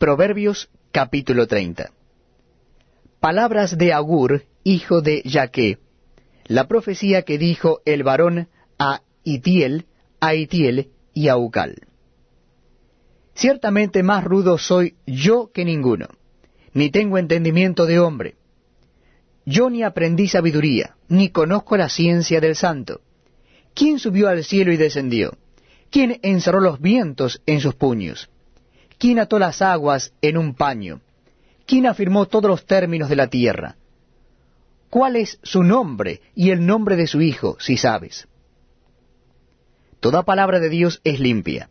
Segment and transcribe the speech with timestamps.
[0.00, 1.92] Proverbios capítulo 30.
[3.20, 5.76] Palabras de Agur, hijo de Yaque,
[6.46, 9.84] la profecía que dijo el varón a Itiel,
[10.18, 11.82] a Itiel y a Ucal.
[13.34, 16.08] Ciertamente más rudo soy yo que ninguno,
[16.72, 18.36] ni tengo entendimiento de hombre.
[19.44, 23.02] Yo ni aprendí sabiduría, ni conozco la ciencia del santo.
[23.74, 25.36] ¿Quién subió al cielo y descendió?
[25.90, 28.30] ¿Quién encerró los vientos en sus puños?
[29.00, 31.00] ¿Quién ató las aguas en un paño?
[31.64, 33.76] ¿Quién afirmó todos los términos de la tierra?
[34.90, 38.28] ¿Cuál es su nombre y el nombre de su hijo, si sabes?
[40.00, 41.70] Toda palabra de Dios es limpia.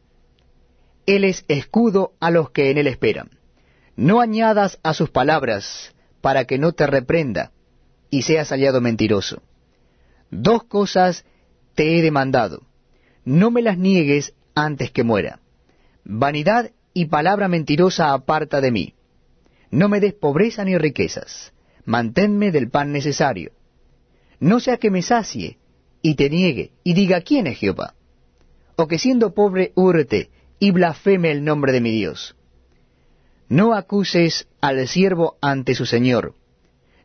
[1.05, 3.29] Él es escudo a los que en él esperan.
[3.95, 7.51] No añadas a sus palabras para que no te reprenda
[8.09, 9.43] y seas hallado mentiroso.
[10.31, 11.25] Dos cosas
[11.75, 12.63] te he demandado.
[13.23, 15.41] No me las niegues antes que muera.
[16.03, 18.93] Vanidad y palabra mentirosa aparta de mí.
[19.71, 21.53] No me des pobreza ni riquezas.
[21.85, 23.51] Manténme del pan necesario.
[24.39, 25.57] No sea que me sacie
[26.01, 27.93] y te niegue y diga quién es Jehová.
[28.75, 32.35] O que siendo pobre hurte y blasfeme el nombre de mi Dios.
[33.49, 36.35] No acuses al siervo ante su Señor,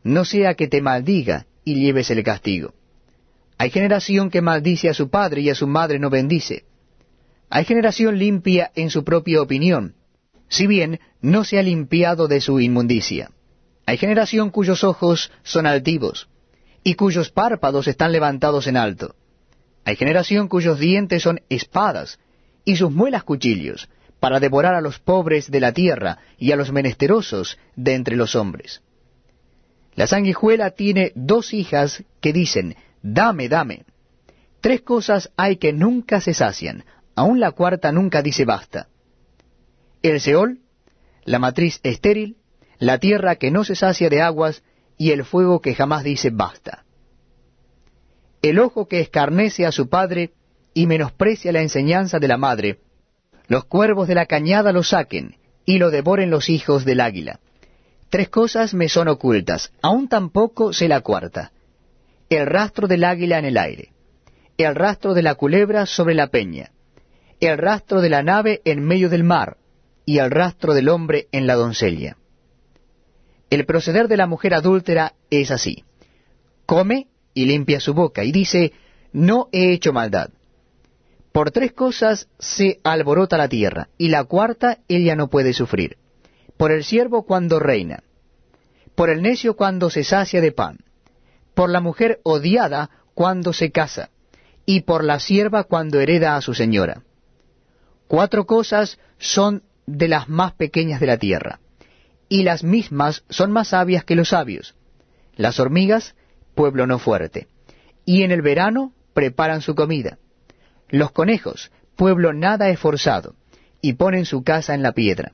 [0.03, 2.75] no sea que te maldiga y lleves el castigo.
[3.57, 6.65] Hay generación que maldice a su padre y a su madre no bendice.
[7.55, 9.95] Hay generación limpia en su propia opinión,
[10.49, 13.31] si bien no se ha limpiado de su inmundicia.
[13.85, 16.27] Hay generación cuyos ojos son altivos,
[16.83, 19.15] y cuyos párpados están levantados en alto.
[19.85, 22.19] Hay generación cuyos dientes son espadas,
[22.65, 23.87] y sus muelas cuchillos,
[24.19, 28.35] para devorar a los pobres de la tierra y a los menesterosos de entre los
[28.35, 28.81] hombres.
[29.93, 33.85] La sanguijuela tiene dos hijas que dicen, dame, dame.
[34.59, 36.83] Tres cosas hay que nunca se sacian,
[37.15, 38.87] aun la cuarta nunca dice basta.
[40.01, 40.59] El Seol,
[41.23, 42.37] la matriz estéril,
[42.77, 44.63] la tierra que no se sacia de aguas,
[44.97, 46.85] y el fuego que jamás dice basta.
[48.41, 50.33] El ojo que escarnece a su padre,
[50.73, 52.79] y menosprecia la enseñanza de la madre,
[53.47, 57.39] los cuervos de la cañada lo saquen, y lo devoren los hijos del águila.
[58.09, 61.51] Tres cosas me son ocultas, aún tampoco sé la cuarta.
[62.29, 63.89] El rastro del águila en el aire,
[64.57, 66.71] el rastro de la culebra sobre la peña,
[67.45, 69.57] el rastro de la nave en medio del mar,
[70.05, 72.17] y el rastro del hombre en la doncella.
[73.49, 75.83] El proceder de la mujer adúltera es así.
[76.65, 78.73] Come y limpia su boca, y dice,
[79.11, 80.29] no he hecho maldad.
[81.31, 85.97] Por tres cosas se alborota la tierra, y la cuarta ella no puede sufrir.
[86.57, 88.03] Por el siervo cuando reina,
[88.95, 90.79] por el necio cuando se sacia de pan,
[91.53, 94.09] por la mujer odiada cuando se casa,
[94.65, 97.03] y por la sierva cuando hereda a su señora.
[98.07, 101.59] Cuatro cosas son de las más pequeñas de la tierra,
[102.29, 104.75] y las mismas son más sabias que los sabios.
[105.35, 106.15] Las hormigas,
[106.55, 107.47] pueblo no fuerte,
[108.05, 110.17] y en el verano preparan su comida
[110.89, 113.35] los conejos, pueblo nada esforzado,
[113.81, 115.33] y ponen su casa en la piedra.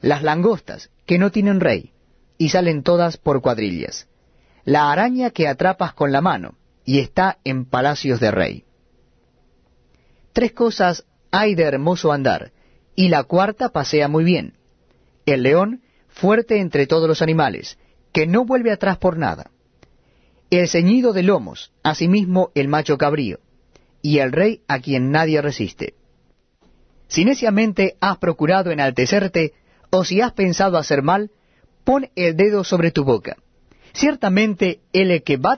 [0.00, 1.92] Las langostas, que no tienen rey,
[2.38, 4.08] y salen todas por cuadrillas.
[4.64, 8.64] La araña que atrapas con la mano, y está en palacios de rey.
[10.32, 12.52] Tres cosas hay de hermoso andar,
[12.94, 14.54] y la cuarta pasea muy bien.
[15.26, 17.78] El león, fuerte entre todos los animales,
[18.12, 19.50] que no vuelve atrás por nada.
[20.50, 23.40] El ceñido de lomos, asimismo el macho cabrío
[24.02, 25.94] y el rey a quien nadie resiste.
[27.08, 29.54] Si neciamente has procurado enaltecerte,
[29.90, 31.30] o si has pensado hacer mal,
[31.84, 33.36] pon el dedo sobre tu boca.
[33.92, 35.50] Ciertamente el que va